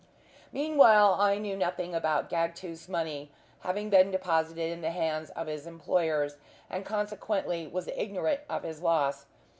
Meanwhile 0.51 1.13
I 1.21 1.37
knew 1.37 1.55
nothing 1.55 1.93
about 1.93 2.27
Gagtooth's 2.27 2.89
money 2.89 3.29
having 3.59 3.91
been 3.91 4.09
deposited 4.09 4.71
in 4.71 4.81
the 4.81 4.89
hands 4.89 5.29
of 5.35 5.45
his 5.45 5.67
employers, 5.67 6.37
and 6.71 6.83
consequently 6.83 7.67
was 7.67 7.87
ignorant 7.89 8.39
of 8.49 8.63
his 8.63 8.81
loss. 8.81 9.27